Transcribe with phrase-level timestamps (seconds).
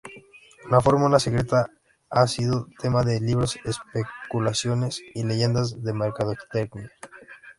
[0.71, 1.69] La fórmula secreta
[2.09, 6.89] ha sido tema de libros, especulaciones y leyendas de mercadotecnia.